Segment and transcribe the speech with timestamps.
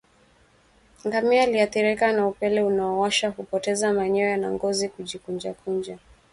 [1.07, 5.97] Ngamia aliyeathirika na upele unaowasha hupoteza manyoya na ngozi kujikunjakunja